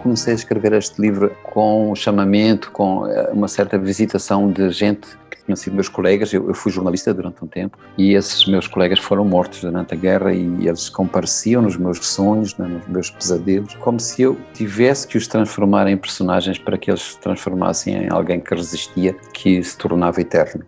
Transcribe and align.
comecei 0.00 0.32
a 0.32 0.36
escrever 0.36 0.72
este 0.72 1.00
livro 1.00 1.30
com 1.42 1.92
um 1.92 1.94
chamamento, 1.94 2.70
com 2.72 3.06
eh, 3.06 3.30
uma 3.32 3.48
certa 3.48 3.78
visitação 3.78 4.50
de 4.50 4.70
gente 4.70 5.08
que 5.30 5.44
tinham 5.44 5.56
sido 5.56 5.74
meus 5.74 5.88
colegas. 5.88 6.32
Eu, 6.32 6.48
eu, 6.48 6.54
fui 6.54 6.72
jornalista 6.72 7.14
durante 7.14 7.44
um 7.44 7.46
tempo 7.46 7.78
e 7.96 8.14
esses 8.14 8.46
meus 8.46 8.66
colegas 8.66 8.98
foram 8.98 9.24
mortos 9.24 9.60
durante 9.60 9.94
a 9.94 9.96
guerra 9.96 10.32
e 10.32 10.66
eles 10.66 10.88
compareciam 10.88 11.62
nos 11.62 11.76
meus 11.76 12.04
sonhos, 12.06 12.56
né, 12.56 12.66
nos 12.66 12.86
meus 12.88 13.10
pesadelos, 13.10 13.74
como 13.76 14.00
se 14.00 14.22
eu 14.22 14.36
tivesse 14.54 15.06
que 15.06 15.16
os 15.16 15.28
transformar 15.28 15.86
em 15.86 15.96
personagens 15.96 16.58
para 16.58 16.76
que 16.76 16.90
eles 16.90 17.02
se 17.02 17.18
transformassem 17.18 17.94
em 17.94 18.10
alguém 18.10 18.40
que 18.40 18.54
resistia, 18.54 19.14
que 19.32 19.62
se 19.62 19.76
tornava 19.76 20.20
eterno. 20.20 20.64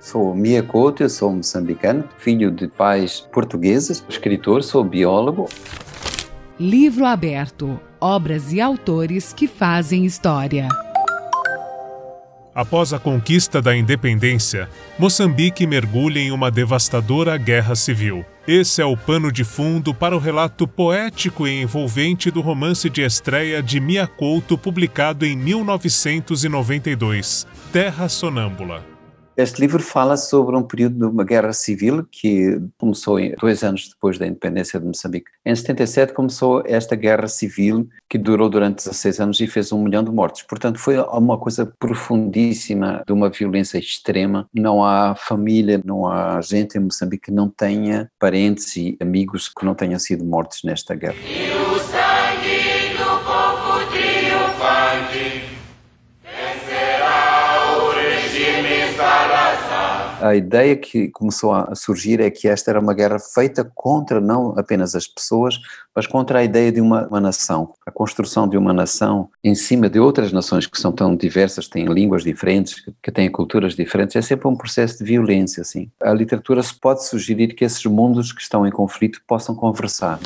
Sou 0.00 0.34
Mia 0.34 0.62
Couto, 0.62 1.02
eu 1.02 1.08
sou 1.08 1.32
moçambicano, 1.32 2.04
filho 2.18 2.50
de 2.50 2.68
pais 2.68 3.26
portugueses, 3.32 4.04
escritor, 4.08 4.62
sou 4.62 4.84
biólogo. 4.84 5.48
Livro 6.60 7.04
aberto: 7.04 7.80
obras 8.00 8.52
e 8.52 8.60
autores 8.60 9.32
que 9.32 9.46
fazem 9.46 10.04
história. 10.04 10.68
Após 12.56 12.92
a 12.94 12.98
conquista 12.98 13.60
da 13.60 13.76
independência, 13.76 14.66
Moçambique 14.98 15.66
mergulha 15.66 16.18
em 16.18 16.30
uma 16.30 16.50
devastadora 16.50 17.36
guerra 17.36 17.74
civil. 17.74 18.24
Esse 18.48 18.80
é 18.80 18.84
o 18.84 18.96
pano 18.96 19.30
de 19.30 19.44
fundo 19.44 19.92
para 19.92 20.16
o 20.16 20.18
relato 20.18 20.66
poético 20.66 21.46
e 21.46 21.60
envolvente 21.60 22.30
do 22.30 22.40
romance 22.40 22.88
de 22.88 23.02
estreia 23.02 23.62
de 23.62 23.78
Mia 23.78 24.06
Couto, 24.06 24.56
publicado 24.56 25.26
em 25.26 25.36
1992, 25.36 27.46
Terra 27.70 28.08
Sonâmbula. 28.08 28.95
Este 29.36 29.60
livro 29.60 29.82
fala 29.82 30.16
sobre 30.16 30.56
um 30.56 30.62
período 30.62 30.96
de 30.96 31.04
uma 31.04 31.22
guerra 31.22 31.52
civil 31.52 32.06
que 32.10 32.58
começou 32.78 33.18
dois 33.38 33.62
anos 33.62 33.90
depois 33.90 34.18
da 34.18 34.26
independência 34.26 34.80
de 34.80 34.86
Moçambique. 34.86 35.30
Em 35.44 35.54
77 35.54 36.14
começou 36.14 36.62
esta 36.64 36.96
guerra 36.96 37.28
civil 37.28 37.86
que 38.08 38.16
durou 38.16 38.48
durante 38.48 38.76
16 38.76 39.20
anos 39.20 39.40
e 39.40 39.46
fez 39.46 39.72
um 39.72 39.82
milhão 39.82 40.02
de 40.02 40.10
mortes. 40.10 40.42
Portanto, 40.42 40.78
foi 40.78 40.98
uma 40.98 41.36
coisa 41.36 41.70
profundíssima, 41.78 43.02
de 43.06 43.12
uma 43.12 43.28
violência 43.28 43.76
extrema. 43.76 44.48
Não 44.54 44.82
há 44.82 45.14
família, 45.14 45.82
não 45.84 46.06
há 46.06 46.40
gente 46.40 46.78
em 46.78 46.80
Moçambique 46.80 47.26
que 47.26 47.30
não 47.30 47.50
tenha 47.50 48.10
parentes 48.18 48.74
e 48.76 48.96
amigos 49.00 49.50
que 49.50 49.66
não 49.66 49.74
tenham 49.74 49.98
sido 49.98 50.24
mortos 50.24 50.60
nesta 50.64 50.94
guerra. 50.94 51.18
A 60.28 60.36
ideia 60.36 60.76
que 60.76 61.08
começou 61.08 61.52
a 61.52 61.74
surgir 61.74 62.20
é 62.20 62.30
que 62.30 62.48
esta 62.48 62.70
era 62.70 62.80
uma 62.80 62.94
guerra 62.94 63.18
feita 63.18 63.64
contra 63.74 64.20
não 64.20 64.58
apenas 64.58 64.94
as 64.94 65.06
pessoas, 65.06 65.58
mas 65.94 66.06
contra 66.06 66.40
a 66.40 66.44
ideia 66.44 66.70
de 66.70 66.80
uma, 66.80 67.06
uma 67.06 67.20
nação. 67.20 67.72
A 67.86 67.90
construção 67.90 68.48
de 68.48 68.56
uma 68.56 68.72
nação 68.72 69.30
em 69.42 69.54
cima 69.54 69.88
de 69.88 69.98
outras 69.98 70.32
nações 70.32 70.66
que 70.66 70.78
são 70.78 70.92
tão 70.92 71.16
diversas, 71.16 71.68
têm 71.68 71.86
línguas 71.86 72.24
diferentes, 72.24 72.82
que 73.02 73.10
têm 73.10 73.30
culturas 73.30 73.74
diferentes, 73.74 74.16
é 74.16 74.22
sempre 74.22 74.48
um 74.48 74.56
processo 74.56 74.98
de 74.98 75.04
violência. 75.04 75.62
Assim. 75.62 75.90
A 76.02 76.12
literatura 76.12 76.60
pode 76.80 77.06
sugerir 77.06 77.54
que 77.54 77.64
esses 77.64 77.84
mundos 77.84 78.32
que 78.32 78.42
estão 78.42 78.66
em 78.66 78.70
conflito 78.70 79.20
possam 79.26 79.54
conversar. 79.54 80.18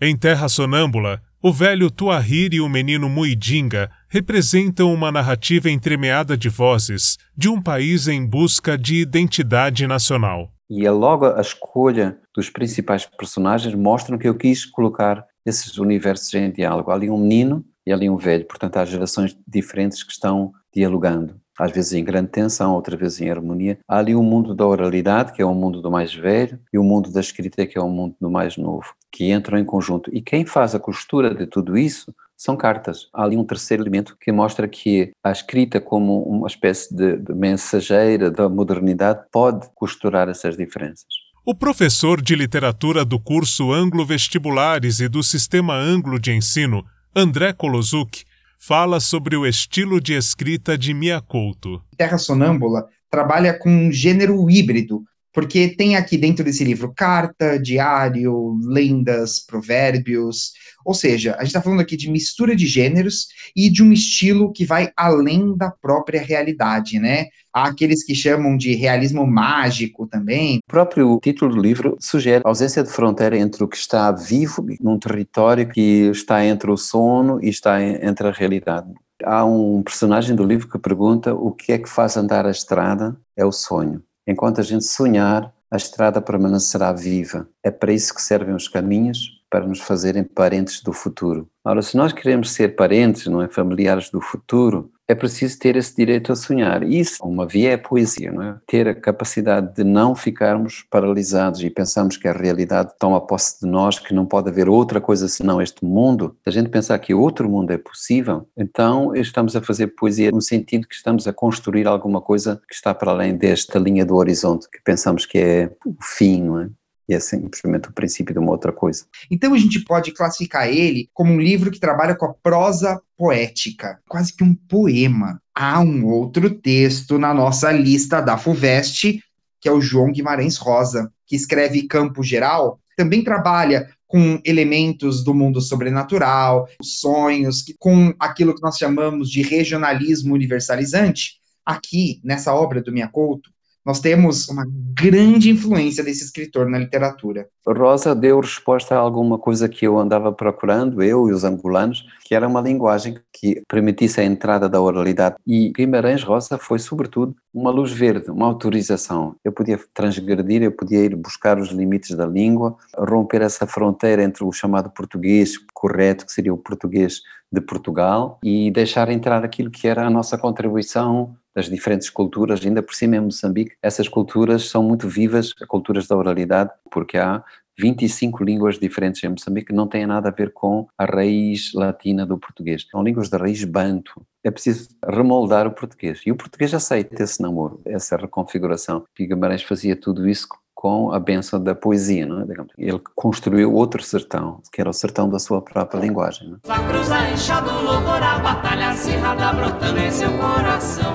Em 0.00 0.16
Terra 0.16 0.48
Sonâmbula, 0.48 1.20
o 1.40 1.52
velho 1.52 1.90
Tuahir 1.90 2.54
e 2.54 2.60
o 2.60 2.68
menino 2.68 3.08
Muidinga 3.08 3.90
representam 4.12 4.92
uma 4.92 5.10
narrativa 5.10 5.70
entremeada 5.70 6.36
de 6.36 6.50
vozes 6.50 7.16
de 7.34 7.48
um 7.48 7.62
país 7.62 8.08
em 8.08 8.26
busca 8.26 8.76
de 8.76 8.96
identidade 8.96 9.86
nacional. 9.86 10.50
E 10.68 10.84
é 10.84 10.90
logo 10.90 11.24
a 11.24 11.40
escolha 11.40 12.18
dos 12.36 12.50
principais 12.50 13.06
personagens 13.06 13.74
mostram 13.74 14.18
que 14.18 14.28
eu 14.28 14.34
quis 14.34 14.66
colocar 14.66 15.24
esses 15.46 15.78
universos 15.78 16.34
em 16.34 16.52
diálogo. 16.52 16.90
Ali 16.90 17.08
um 17.08 17.16
menino 17.16 17.64
e 17.86 17.92
ali 17.92 18.10
um 18.10 18.18
velho, 18.18 18.44
portanto 18.44 18.76
há 18.76 18.84
gerações 18.84 19.34
diferentes 19.48 20.02
que 20.02 20.12
estão 20.12 20.52
dialogando 20.74 21.40
às 21.58 21.70
vezes 21.70 21.92
em 21.92 22.04
grande 22.04 22.28
tensão, 22.28 22.74
outras 22.74 22.98
vezes 22.98 23.20
em 23.20 23.30
harmonia. 23.30 23.78
Há 23.86 23.98
ali 23.98 24.14
o 24.14 24.22
mundo 24.22 24.54
da 24.54 24.66
oralidade, 24.66 25.32
que 25.32 25.42
é 25.42 25.44
o 25.44 25.54
mundo 25.54 25.80
do 25.80 25.90
mais 25.90 26.14
velho, 26.14 26.58
e 26.72 26.78
o 26.78 26.82
mundo 26.82 27.10
da 27.12 27.20
escrita, 27.20 27.66
que 27.66 27.78
é 27.78 27.80
o 27.80 27.88
mundo 27.88 28.16
do 28.20 28.30
mais 28.30 28.56
novo, 28.56 28.94
que 29.10 29.30
entram 29.30 29.58
em 29.58 29.64
conjunto. 29.64 30.10
E 30.12 30.20
quem 30.20 30.44
faz 30.44 30.74
a 30.74 30.80
costura 30.80 31.34
de 31.34 31.46
tudo 31.46 31.76
isso 31.76 32.12
são 32.42 32.56
cartas. 32.56 33.08
Há 33.14 33.22
ali 33.22 33.36
um 33.36 33.44
terceiro 33.44 33.82
elemento 33.82 34.16
que 34.20 34.32
mostra 34.32 34.66
que 34.66 35.12
a 35.22 35.30
escrita, 35.30 35.80
como 35.80 36.22
uma 36.24 36.48
espécie 36.48 36.94
de, 36.94 37.16
de 37.16 37.32
mensageira 37.32 38.30
da 38.30 38.48
modernidade, 38.48 39.20
pode 39.30 39.68
costurar 39.74 40.28
essas 40.28 40.56
diferenças. 40.56 41.06
O 41.46 41.54
professor 41.54 42.20
de 42.20 42.34
literatura 42.34 43.04
do 43.04 43.18
curso 43.18 43.72
Anglo 43.72 44.04
Vestibulares 44.04 45.00
e 45.00 45.08
do 45.08 45.22
Sistema 45.22 45.74
Anglo 45.74 46.18
de 46.18 46.32
Ensino, 46.32 46.84
André 47.14 47.52
Kolozuki, 47.52 48.24
fala 48.58 49.00
sobre 49.00 49.36
o 49.36 49.46
estilo 49.46 50.00
de 50.00 50.14
escrita 50.14 50.76
de 50.76 50.94
Mia 50.94 51.20
Couto. 51.20 51.82
Terra 51.96 52.18
Sonâmbula 52.18 52.86
trabalha 53.10 53.52
com 53.58 53.68
um 53.68 53.92
gênero 53.92 54.48
híbrido, 54.48 55.02
porque 55.32 55.68
tem 55.68 55.96
aqui 55.96 56.16
dentro 56.16 56.44
desse 56.44 56.64
livro 56.64 56.92
carta, 56.94 57.58
diário, 57.58 58.58
lendas, 58.62 59.40
provérbios, 59.40 60.52
ou 60.84 60.94
seja, 60.94 61.34
a 61.34 61.38
gente 61.38 61.48
está 61.48 61.62
falando 61.62 61.80
aqui 61.80 61.96
de 61.96 62.10
mistura 62.10 62.54
de 62.56 62.66
gêneros 62.66 63.28
e 63.54 63.70
de 63.70 63.82
um 63.82 63.92
estilo 63.92 64.52
que 64.52 64.64
vai 64.64 64.90
além 64.96 65.56
da 65.56 65.70
própria 65.70 66.20
realidade, 66.20 66.98
né? 66.98 67.26
Há 67.52 67.68
aqueles 67.68 68.04
que 68.04 68.14
chamam 68.14 68.56
de 68.56 68.74
realismo 68.74 69.26
mágico 69.26 70.06
também. 70.06 70.58
O 70.58 70.70
próprio 70.70 71.18
título 71.22 71.54
do 71.54 71.60
livro 71.60 71.96
sugere 72.00 72.42
a 72.44 72.48
ausência 72.48 72.82
de 72.82 72.90
fronteira 72.90 73.36
entre 73.36 73.62
o 73.62 73.68
que 73.68 73.76
está 73.76 74.10
vivo 74.10 74.66
num 74.80 74.98
território 74.98 75.68
que 75.68 76.10
está 76.10 76.44
entre 76.44 76.70
o 76.70 76.76
sono 76.76 77.38
e 77.42 77.48
está 77.48 77.82
entre 77.82 78.28
a 78.28 78.32
realidade. 78.32 78.88
Há 79.24 79.44
um 79.44 79.82
personagem 79.82 80.34
do 80.34 80.44
livro 80.44 80.68
que 80.68 80.78
pergunta 80.78 81.32
o 81.32 81.52
que 81.52 81.72
é 81.72 81.78
que 81.78 81.88
faz 81.88 82.16
andar 82.16 82.44
a 82.44 82.50
estrada? 82.50 83.16
É 83.36 83.44
o 83.44 83.52
sonho. 83.52 84.02
Enquanto 84.26 84.60
a 84.60 84.64
gente 84.64 84.84
sonhar, 84.84 85.52
a 85.70 85.76
estrada 85.76 86.20
permanecerá 86.20 86.92
viva. 86.92 87.48
É 87.62 87.70
para 87.70 87.92
isso 87.92 88.14
que 88.14 88.20
servem 88.20 88.54
os 88.54 88.68
caminhos, 88.68 89.42
para 89.50 89.66
nos 89.66 89.80
fazerem 89.80 90.24
parentes 90.24 90.82
do 90.82 90.92
futuro. 90.92 91.48
Ora, 91.64 91.82
se 91.82 91.96
nós 91.96 92.12
queremos 92.12 92.52
ser 92.52 92.76
parentes, 92.76 93.26
não 93.26 93.42
é, 93.42 93.48
familiares 93.48 94.10
do 94.10 94.20
futuro, 94.20 94.90
é 95.12 95.14
preciso 95.14 95.58
ter 95.58 95.76
esse 95.76 95.94
direito 95.94 96.32
a 96.32 96.36
sonhar. 96.36 96.82
Isso, 96.82 97.22
uma 97.22 97.46
via 97.46 97.70
é 97.70 97.74
a 97.74 97.78
poesia, 97.78 98.32
não 98.32 98.42
é? 98.42 98.56
Ter 98.66 98.88
a 98.88 98.94
capacidade 98.94 99.74
de 99.74 99.84
não 99.84 100.14
ficarmos 100.14 100.84
paralisados 100.90 101.62
e 101.62 101.70
pensarmos 101.70 102.16
que 102.16 102.26
a 102.26 102.32
realidade 102.32 102.92
toma 102.98 103.20
posse 103.20 103.60
de 103.60 103.70
nós, 103.70 103.98
que 103.98 104.14
não 104.14 104.26
pode 104.26 104.48
haver 104.48 104.68
outra 104.68 105.00
coisa 105.00 105.28
senão 105.28 105.60
este 105.60 105.84
mundo. 105.84 106.36
Se 106.42 106.48
a 106.48 106.52
gente 106.52 106.68
pensar 106.68 106.98
que 106.98 107.14
outro 107.14 107.48
mundo 107.48 107.70
é 107.70 107.78
possível, 107.78 108.48
então 108.56 109.14
estamos 109.14 109.54
a 109.54 109.62
fazer 109.62 109.88
poesia 109.88 110.30
no 110.30 110.40
sentido 110.40 110.88
que 110.88 110.94
estamos 110.94 111.28
a 111.28 111.32
construir 111.32 111.86
alguma 111.86 112.20
coisa 112.20 112.60
que 112.66 112.74
está 112.74 112.94
para 112.94 113.12
além 113.12 113.36
desta 113.36 113.78
linha 113.78 114.04
do 114.04 114.16
horizonte 114.16 114.68
que 114.70 114.80
pensamos 114.82 115.26
que 115.26 115.38
é 115.38 115.72
o 115.84 115.94
fim, 116.00 116.42
não 116.42 116.58
é? 116.60 116.70
E 117.08 117.14
é 117.14 117.20
simplesmente 117.20 117.88
o 117.88 117.92
princípio 117.92 118.32
de 118.32 118.38
uma 118.38 118.52
outra 118.52 118.72
coisa. 118.72 119.04
Então 119.30 119.54
a 119.54 119.58
gente 119.58 119.80
pode 119.84 120.12
classificar 120.12 120.68
ele 120.68 121.08
como 121.12 121.32
um 121.32 121.40
livro 121.40 121.70
que 121.70 121.80
trabalha 121.80 122.14
com 122.14 122.26
a 122.26 122.34
prosa 122.34 123.00
poética, 123.16 124.00
quase 124.08 124.34
que 124.34 124.44
um 124.44 124.54
poema. 124.54 125.40
Há 125.54 125.80
um 125.80 126.06
outro 126.06 126.50
texto 126.50 127.18
na 127.18 127.34
nossa 127.34 127.70
lista 127.70 128.20
da 128.20 128.38
FUVEST, 128.38 129.22
que 129.60 129.68
é 129.68 129.72
o 129.72 129.80
João 129.80 130.10
Guimarães 130.10 130.56
Rosa, 130.56 131.12
que 131.26 131.36
escreve 131.36 131.86
Campo 131.86 132.22
Geral, 132.22 132.80
também 132.96 133.22
trabalha 133.22 133.88
com 134.06 134.40
elementos 134.44 135.24
do 135.24 135.32
mundo 135.32 135.60
sobrenatural, 135.60 136.68
sonhos, 136.82 137.64
com 137.78 138.12
aquilo 138.18 138.54
que 138.54 138.60
nós 138.60 138.76
chamamos 138.76 139.30
de 139.30 139.40
regionalismo 139.40 140.34
universalizante. 140.34 141.40
Aqui, 141.64 142.20
nessa 142.24 142.52
obra 142.52 142.82
do 142.82 142.92
Couto, 143.10 143.50
nós 143.84 144.00
temos 144.00 144.48
uma 144.48 144.64
grande 144.94 145.50
influência 145.50 146.04
desse 146.04 146.24
escritor 146.24 146.68
na 146.68 146.78
literatura. 146.78 147.48
Rosa 147.66 148.14
deu 148.14 148.40
resposta 148.40 148.94
a 148.94 148.98
alguma 148.98 149.38
coisa 149.38 149.68
que 149.68 149.86
eu 149.86 149.98
andava 149.98 150.32
procurando, 150.32 151.02
eu 151.02 151.28
e 151.28 151.32
os 151.32 151.44
angolanos, 151.44 152.06
que 152.24 152.34
era 152.34 152.46
uma 152.46 152.60
linguagem 152.60 153.18
que 153.32 153.62
permitisse 153.68 154.20
a 154.20 154.24
entrada 154.24 154.68
da 154.68 154.80
oralidade. 154.80 155.36
E 155.46 155.70
Guimarães 155.70 156.22
Rosa 156.22 156.58
foi, 156.58 156.78
sobretudo, 156.78 157.34
uma 157.52 157.70
luz 157.70 157.92
verde, 157.92 158.30
uma 158.30 158.46
autorização. 158.46 159.34
Eu 159.44 159.52
podia 159.52 159.78
transgredir, 159.92 160.62
eu 160.62 160.72
podia 160.72 161.04
ir 161.04 161.16
buscar 161.16 161.58
os 161.58 161.70
limites 161.70 162.16
da 162.16 162.26
língua, 162.26 162.76
romper 162.96 163.42
essa 163.42 163.66
fronteira 163.66 164.22
entre 164.22 164.44
o 164.44 164.52
chamado 164.52 164.90
português 164.90 165.56
correto, 165.74 166.24
que 166.24 166.32
seria 166.32 166.54
o 166.54 166.58
português 166.58 167.20
de 167.50 167.60
Portugal, 167.60 168.38
e 168.42 168.70
deixar 168.70 169.10
entrar 169.10 169.44
aquilo 169.44 169.70
que 169.70 169.86
era 169.86 170.06
a 170.06 170.10
nossa 170.10 170.38
contribuição 170.38 171.36
das 171.54 171.68
diferentes 171.68 172.10
culturas, 172.10 172.64
ainda 172.64 172.82
por 172.82 172.94
cima 172.94 173.16
em 173.16 173.20
Moçambique, 173.20 173.76
essas 173.82 174.08
culturas 174.08 174.68
são 174.68 174.82
muito 174.82 175.08
vivas, 175.08 175.52
culturas 175.68 176.06
da 176.06 176.16
oralidade, 176.16 176.70
porque 176.90 177.18
há 177.18 177.44
25 177.78 178.44
línguas 178.44 178.78
diferentes 178.78 179.22
em 179.24 179.28
Moçambique 179.28 179.68
que 179.68 179.72
não 179.72 179.86
têm 179.86 180.06
nada 180.06 180.28
a 180.28 180.32
ver 180.32 180.52
com 180.52 180.86
a 180.96 181.04
raiz 181.04 181.72
latina 181.72 182.26
do 182.26 182.38
português. 182.38 182.86
São 182.90 183.02
línguas 183.02 183.28
da 183.28 183.38
raiz 183.38 183.64
banto. 183.64 184.24
É 184.44 184.50
preciso 184.50 184.90
remoldar 185.04 185.66
o 185.66 185.72
português. 185.72 186.20
E 186.26 186.30
o 186.30 186.36
português 186.36 186.74
aceita 186.74 187.22
esse 187.22 187.40
namoro, 187.40 187.80
essa 187.84 188.16
reconfiguração. 188.16 189.04
Guimarães 189.18 189.62
fazia 189.62 189.96
tudo 189.96 190.28
isso 190.28 190.48
com 190.82 191.12
a 191.12 191.20
benção 191.20 191.62
da 191.62 191.76
poesia, 191.76 192.26
não 192.26 192.40
é? 192.40 192.46
Ele 192.76 193.00
construiu 193.14 193.72
outro 193.72 194.02
sertão, 194.02 194.60
que 194.72 194.80
era 194.80 194.90
o 194.90 194.92
sertão 194.92 195.30
da 195.30 195.38
sua 195.38 195.62
própria 195.62 196.00
linguagem. 196.00 196.48
Não 196.48 196.56
é? 196.56 196.88
cruzar 196.88 197.64
louvor, 197.84 198.20
a 198.20 198.40
batalha 198.40 198.88
acirrada 198.90 199.52
brotando 199.52 200.00
em 200.00 200.10
seu 200.10 200.28
coração. 200.38 201.14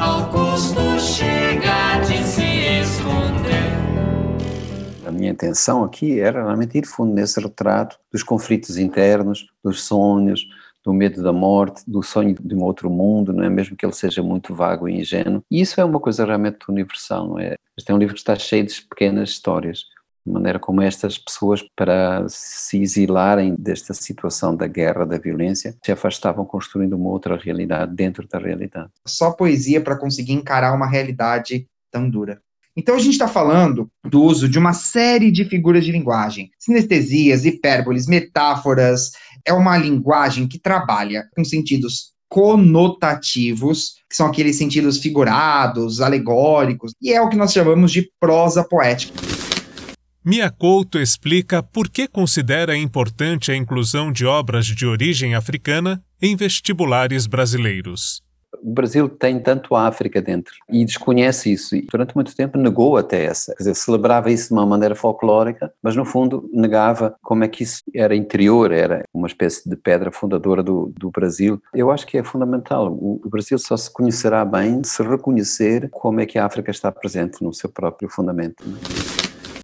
Ao 0.00 0.30
custo 0.30 0.80
chega 0.98 2.00
de 2.06 2.24
se 2.24 2.42
esconder. 2.80 3.68
A 5.06 5.10
minha 5.10 5.32
intenção 5.32 5.84
aqui 5.84 6.20
era 6.20 6.44
realmente 6.44 6.78
ir 6.78 6.86
fundo 6.86 7.12
nesse 7.12 7.38
retrato 7.38 7.98
dos 8.10 8.22
conflitos 8.22 8.78
internos, 8.78 9.46
dos 9.62 9.82
sonhos, 9.82 10.40
do 10.88 10.94
medo 10.94 11.22
da 11.22 11.34
morte, 11.34 11.82
do 11.86 12.02
sonho 12.02 12.34
de 12.40 12.54
um 12.54 12.62
outro 12.62 12.88
mundo, 12.88 13.30
não 13.30 13.44
é? 13.44 13.50
Mesmo 13.50 13.76
que 13.76 13.84
ele 13.84 13.92
seja 13.92 14.22
muito 14.22 14.54
vago 14.54 14.88
e 14.88 14.98
ingênuo. 14.98 15.44
E 15.50 15.60
isso 15.60 15.78
é 15.78 15.84
uma 15.84 16.00
coisa 16.00 16.24
realmente 16.24 16.60
universal, 16.66 17.28
não 17.28 17.38
é? 17.38 17.56
Este 17.76 17.92
é 17.92 17.94
um 17.94 17.98
livro 17.98 18.14
que 18.14 18.20
está 18.20 18.34
cheio 18.36 18.64
de 18.64 18.80
pequenas 18.80 19.28
histórias, 19.28 19.80
de 20.24 20.32
maneira 20.32 20.58
como 20.58 20.80
estas 20.80 21.18
pessoas, 21.18 21.62
para 21.76 22.24
se 22.30 22.80
exilarem 22.80 23.54
desta 23.54 23.92
situação 23.92 24.56
da 24.56 24.66
guerra, 24.66 25.04
da 25.04 25.18
violência, 25.18 25.76
se 25.84 25.92
afastavam 25.92 26.46
construindo 26.46 26.94
uma 26.94 27.10
outra 27.10 27.36
realidade 27.36 27.94
dentro 27.94 28.26
da 28.26 28.38
realidade. 28.38 28.88
Só 29.06 29.32
poesia 29.32 29.82
para 29.82 29.98
conseguir 29.98 30.32
encarar 30.32 30.74
uma 30.74 30.88
realidade 30.88 31.68
tão 31.90 32.08
dura. 32.08 32.40
Então 32.78 32.94
a 32.94 32.98
gente 33.00 33.14
está 33.14 33.26
falando 33.26 33.90
do 34.08 34.22
uso 34.22 34.48
de 34.48 34.56
uma 34.56 34.72
série 34.72 35.32
de 35.32 35.44
figuras 35.44 35.84
de 35.84 35.90
linguagem, 35.90 36.48
sinestesias, 36.60 37.44
hipérboles, 37.44 38.06
metáforas. 38.06 39.10
É 39.44 39.52
uma 39.52 39.76
linguagem 39.76 40.46
que 40.46 40.60
trabalha 40.60 41.24
com 41.34 41.44
sentidos 41.44 42.12
conotativos, 42.28 43.94
que 44.08 44.14
são 44.14 44.28
aqueles 44.28 44.56
sentidos 44.56 44.98
figurados, 44.98 46.00
alegóricos, 46.00 46.92
e 47.02 47.12
é 47.12 47.20
o 47.20 47.28
que 47.28 47.36
nós 47.36 47.52
chamamos 47.52 47.90
de 47.90 48.08
prosa 48.20 48.62
poética. 48.62 49.12
Mia 50.24 50.48
Couto 50.48 51.00
explica 51.00 51.60
por 51.60 51.88
que 51.88 52.06
considera 52.06 52.76
importante 52.76 53.50
a 53.50 53.56
inclusão 53.56 54.12
de 54.12 54.24
obras 54.24 54.66
de 54.66 54.86
origem 54.86 55.34
africana 55.34 56.00
em 56.22 56.36
vestibulares 56.36 57.26
brasileiros 57.26 58.20
o 58.62 58.72
Brasil 58.72 59.08
tem 59.08 59.40
tanto 59.40 59.74
a 59.74 59.86
África 59.86 60.20
dentro 60.20 60.54
e 60.70 60.84
desconhece 60.84 61.52
isso 61.52 61.76
e 61.76 61.82
durante 61.82 62.14
muito 62.14 62.34
tempo 62.34 62.58
negou 62.58 62.96
até 62.96 63.24
essa, 63.24 63.52
quer 63.52 63.58
dizer, 63.58 63.74
celebrava 63.74 64.30
isso 64.30 64.48
de 64.48 64.54
uma 64.54 64.66
maneira 64.66 64.94
folclórica, 64.94 65.72
mas 65.82 65.96
no 65.96 66.04
fundo 66.04 66.48
negava 66.52 67.16
como 67.22 67.44
é 67.44 67.48
que 67.48 67.62
isso 67.62 67.82
era 67.94 68.14
interior, 68.14 68.72
era 68.72 69.04
uma 69.12 69.26
espécie 69.26 69.68
de 69.68 69.76
pedra 69.76 70.10
fundadora 70.10 70.62
do, 70.62 70.92
do 70.96 71.10
Brasil. 71.10 71.60
Eu 71.74 71.90
acho 71.90 72.06
que 72.06 72.18
é 72.18 72.24
fundamental, 72.24 72.92
o, 72.92 73.20
o 73.24 73.28
Brasil 73.28 73.58
só 73.58 73.76
se 73.76 73.92
conhecerá 73.92 74.44
bem 74.44 74.82
se 74.84 75.02
reconhecer 75.02 75.88
como 75.90 76.20
é 76.20 76.26
que 76.26 76.38
a 76.38 76.46
África 76.46 76.70
está 76.70 76.90
presente 76.90 77.42
no 77.42 77.52
seu 77.52 77.70
próprio 77.70 78.08
fundamento. 78.08 78.64
Né? 78.66 78.78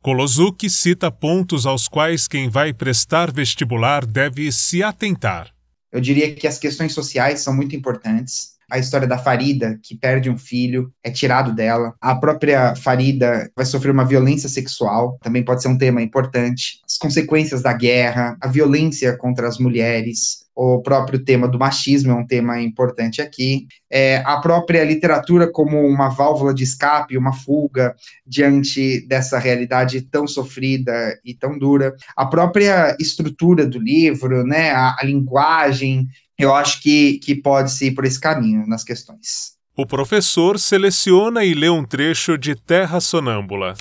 Kolozuki 0.02 0.68
cita 0.68 1.10
pontos 1.10 1.64
aos 1.64 1.88
quais 1.88 2.28
quem 2.28 2.50
vai 2.50 2.74
prestar 2.74 3.32
vestibular 3.32 4.04
deve 4.04 4.52
se 4.52 4.82
atentar. 4.82 5.50
Eu 5.90 6.00
diria 6.00 6.34
que 6.34 6.46
as 6.46 6.58
questões 6.58 6.92
sociais 6.92 7.40
são 7.40 7.54
muito 7.54 7.74
importantes 7.74 8.53
a 8.70 8.78
história 8.78 9.06
da 9.06 9.18
Farida, 9.18 9.78
que 9.82 9.96
perde 9.96 10.30
um 10.30 10.38
filho, 10.38 10.92
é 11.02 11.10
tirado 11.10 11.54
dela. 11.54 11.94
A 12.00 12.14
própria 12.14 12.74
Farida 12.76 13.50
vai 13.56 13.64
sofrer 13.64 13.90
uma 13.90 14.04
violência 14.04 14.48
sexual, 14.48 15.18
também 15.22 15.44
pode 15.44 15.62
ser 15.62 15.68
um 15.68 15.78
tema 15.78 16.02
importante. 16.02 16.80
As 16.86 16.96
consequências 16.96 17.62
da 17.62 17.72
guerra, 17.72 18.36
a 18.40 18.48
violência 18.48 19.16
contra 19.16 19.48
as 19.48 19.58
mulheres, 19.58 20.43
o 20.54 20.80
próprio 20.80 21.18
tema 21.18 21.48
do 21.48 21.58
machismo 21.58 22.12
é 22.12 22.14
um 22.14 22.26
tema 22.26 22.60
importante 22.60 23.20
aqui. 23.20 23.66
É, 23.90 24.18
a 24.24 24.36
própria 24.38 24.84
literatura 24.84 25.50
como 25.50 25.80
uma 25.80 26.08
válvula 26.08 26.54
de 26.54 26.62
escape, 26.62 27.18
uma 27.18 27.32
fuga 27.32 27.94
diante 28.26 29.06
dessa 29.06 29.38
realidade 29.38 30.00
tão 30.02 30.26
sofrida 30.26 31.18
e 31.24 31.34
tão 31.34 31.58
dura. 31.58 31.94
A 32.16 32.26
própria 32.26 32.96
estrutura 33.00 33.66
do 33.66 33.78
livro, 33.78 34.44
né, 34.44 34.70
a, 34.70 34.96
a 34.98 35.04
linguagem 35.04 36.06
eu 36.38 36.52
acho 36.52 36.82
que, 36.82 37.18
que 37.18 37.34
pode-se 37.34 37.86
ir 37.86 37.94
por 37.94 38.04
esse 38.04 38.20
caminho 38.20 38.66
nas 38.66 38.82
questões. 38.82 39.54
O 39.76 39.86
professor 39.86 40.58
seleciona 40.58 41.44
e 41.44 41.54
lê 41.54 41.68
um 41.68 41.84
trecho 41.84 42.36
de 42.36 42.54
Terra 42.54 43.00
Sonâmbula. 43.00 43.74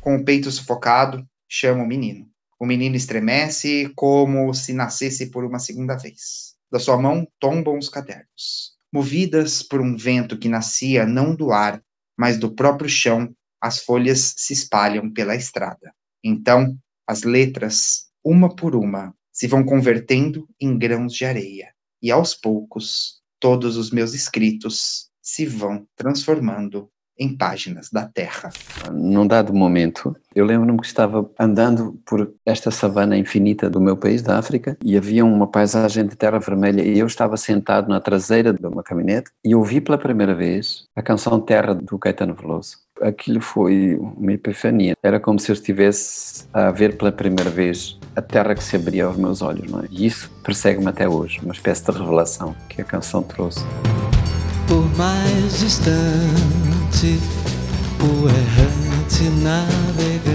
Com 0.00 0.16
o 0.16 0.24
peito 0.24 0.50
sufocado, 0.50 1.24
chama 1.48 1.82
o 1.82 1.86
menino. 1.86 2.26
O 2.60 2.66
menino 2.66 2.96
estremece 2.96 3.92
como 3.94 4.52
se 4.52 4.72
nascesse 4.72 5.30
por 5.30 5.44
uma 5.44 5.58
segunda 5.58 5.96
vez. 5.96 6.56
Da 6.70 6.78
sua 6.78 7.00
mão 7.00 7.26
tombam 7.38 7.78
os 7.78 7.88
cadernos. 7.88 8.76
Movidas 8.92 9.62
por 9.62 9.80
um 9.80 9.96
vento 9.96 10.38
que 10.38 10.48
nascia 10.48 11.06
não 11.06 11.34
do 11.34 11.52
ar, 11.52 11.82
mas 12.16 12.38
do 12.38 12.54
próprio 12.54 12.88
chão, 12.88 13.32
as 13.60 13.80
folhas 13.80 14.34
se 14.36 14.52
espalham 14.52 15.12
pela 15.12 15.36
estrada. 15.36 15.94
Então, 16.22 16.76
as 17.06 17.22
letras, 17.22 18.06
uma 18.24 18.54
por 18.54 18.74
uma, 18.74 19.14
se 19.32 19.46
vão 19.46 19.64
convertendo 19.64 20.48
em 20.60 20.76
grãos 20.76 21.14
de 21.14 21.24
areia, 21.24 21.72
e 22.02 22.10
aos 22.10 22.34
poucos 22.34 23.20
todos 23.38 23.76
os 23.76 23.90
meus 23.90 24.14
escritos 24.14 25.10
se 25.22 25.46
vão 25.46 25.86
transformando 25.94 26.90
em 27.18 27.36
páginas 27.36 27.90
da 27.90 28.06
terra. 28.06 28.50
Num 28.92 29.26
dado 29.26 29.52
momento, 29.52 30.16
eu 30.34 30.44
lembro-me 30.44 30.78
que 30.80 30.86
estava 30.86 31.28
andando 31.38 32.00
por 32.06 32.32
esta 32.46 32.70
savana 32.70 33.16
infinita 33.16 33.68
do 33.68 33.80
meu 33.80 33.96
país, 33.96 34.22
da 34.22 34.38
África, 34.38 34.76
e 34.84 34.96
havia 34.96 35.24
uma 35.24 35.46
paisagem 35.46 36.06
de 36.06 36.16
terra 36.16 36.38
vermelha 36.38 36.82
e 36.82 36.98
eu 36.98 37.06
estava 37.06 37.36
sentado 37.36 37.88
na 37.88 38.00
traseira 38.00 38.52
de 38.52 38.64
uma 38.66 38.82
caminhonete 38.82 39.30
e 39.44 39.54
ouvi 39.54 39.80
pela 39.80 39.98
primeira 39.98 40.34
vez 40.34 40.84
a 40.94 41.02
canção 41.02 41.40
Terra 41.40 41.74
do 41.74 41.98
Caetano 41.98 42.34
Veloso 42.34 42.88
aquilo 43.00 43.40
foi 43.40 43.96
uma 43.96 44.32
epifania. 44.32 44.94
Era 45.02 45.20
como 45.20 45.38
se 45.38 45.50
eu 45.50 45.54
estivesse 45.54 46.46
a 46.52 46.70
ver 46.70 46.96
pela 46.96 47.12
primeira 47.12 47.50
vez 47.50 47.98
a 48.14 48.22
terra 48.22 48.54
que 48.54 48.62
se 48.62 48.76
abria 48.76 49.04
aos 49.04 49.16
meus 49.16 49.42
olhos, 49.42 49.70
não 49.70 49.80
é? 49.80 49.84
E 49.90 50.06
isso 50.06 50.30
persegue-me 50.42 50.88
até 50.88 51.08
hoje, 51.08 51.40
uma 51.42 51.52
espécie 51.52 51.84
de 51.84 51.92
revelação 51.92 52.54
que 52.68 52.82
a 52.82 52.84
canção 52.84 53.22
trouxe. 53.22 53.64
Por 54.66 54.84
mais 54.96 55.60
distante, 55.60 56.77
o 57.06 58.28
errante 58.28 59.22
navegante, 59.40 60.34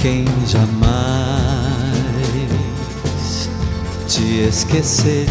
quem 0.00 0.24
jamais 0.46 0.70
te 4.06 4.46
esqueceria 4.48 5.28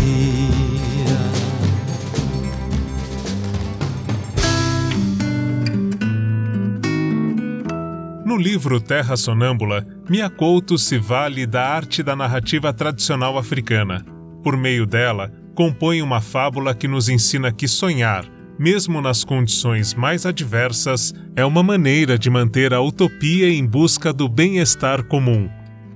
No 8.26 8.36
livro 8.36 8.82
Terra 8.82 9.16
Sonâmbula, 9.16 9.88
Mia 10.10 10.30
Couto 10.30 10.78
se 10.78 10.98
vale 10.98 11.46
da 11.48 11.66
arte 11.66 12.04
da 12.04 12.18
narrativa 12.18 12.74
tradicional 12.74 13.38
africana. 13.38 14.06
Por 14.44 14.58
meio 14.58 14.86
dela, 14.86 15.32
compõe 15.56 16.02
uma 16.02 16.20
fábula 16.20 16.76
que 16.76 16.88
nos 16.88 17.08
ensina 17.08 17.52
que 17.52 17.68
sonhar, 17.68 18.26
mesmo 18.58 19.02
nas 19.02 19.24
condições 19.24 19.94
mais 19.94 20.26
adversas, 20.26 21.14
é 21.36 21.46
uma 21.46 21.62
maneira 21.62 22.18
de 22.18 22.30
manter 22.30 22.74
a 22.74 22.82
utopia 22.82 23.50
em 23.50 23.66
busca 23.66 24.12
do 24.12 24.28
bem-estar 24.28 25.04
comum. 25.06 25.50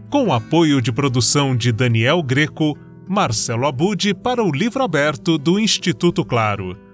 Com 0.10 0.28
o 0.28 0.34
apoio 0.34 0.82
de 0.82 0.92
produção 0.92 1.56
de 1.56 1.72
Daniel 1.72 2.22
Greco, 2.22 2.78
Marcelo 3.08 3.66
Abude 3.66 4.14
para 4.14 4.44
o 4.44 4.52
livro 4.52 4.84
aberto 4.84 5.38
do 5.38 5.60
Instituto 5.60 6.24
Claro. 6.24 6.91